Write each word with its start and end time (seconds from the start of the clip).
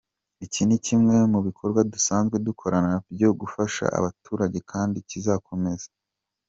Iki 0.45 0.61
ni 0.67 0.77
kimwe 0.85 1.15
mu 1.33 1.39
bikorwa 1.47 1.79
dusanzwe 1.93 2.35
dukora 2.47 2.79
byo 3.13 3.29
gufasha 3.39 3.83
abaturage 3.97 4.59
kandi 4.71 4.97
kizakomeza”. 5.09 5.89